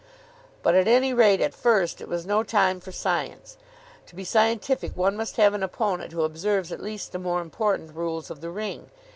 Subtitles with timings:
[0.63, 3.55] But, at any rate at first, it was no time for science.
[4.07, 7.93] To be scientific one must have an opponent who observes at least the more important
[7.95, 8.89] rules of the ring.